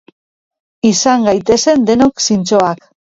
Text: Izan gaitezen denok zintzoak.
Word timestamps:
Izan 0.89 1.27
gaitezen 1.27 1.83
denok 1.91 2.25
zintzoak. 2.29 2.83